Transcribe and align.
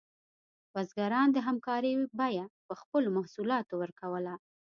بزګران 0.73 1.27
د 1.33 1.37
همکارۍ 1.47 1.93
بیه 2.17 2.45
په 2.67 2.73
خپلو 2.81 3.07
محصولاتو 3.17 3.73
ورکوله. 3.81 4.33